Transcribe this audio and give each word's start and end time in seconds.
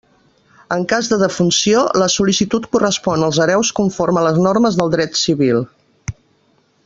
En 0.75 0.85
cas 0.93 1.09
de 1.11 1.19
defunció, 1.23 1.83
la 2.03 2.07
sol·licitud 2.13 2.65
correspon 2.75 3.27
als 3.27 3.39
hereus 3.45 3.73
conforme 3.81 4.23
a 4.23 4.25
les 4.29 4.41
normes 4.47 4.79
del 4.81 4.93
dret 4.95 5.21
civil. 5.27 5.65